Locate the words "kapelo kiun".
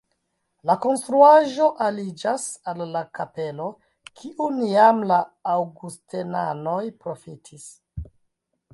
3.19-4.59